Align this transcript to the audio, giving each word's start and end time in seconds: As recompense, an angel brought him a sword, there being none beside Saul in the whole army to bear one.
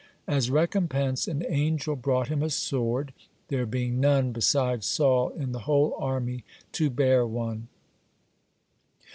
As 0.27 0.49
recompense, 0.49 1.27
an 1.27 1.45
angel 1.47 1.95
brought 1.95 2.27
him 2.27 2.41
a 2.41 2.49
sword, 2.49 3.13
there 3.49 3.67
being 3.67 3.99
none 3.99 4.31
beside 4.31 4.83
Saul 4.83 5.29
in 5.29 5.51
the 5.51 5.59
whole 5.69 5.93
army 5.99 6.43
to 6.71 6.89
bear 6.89 7.23
one. 7.23 7.67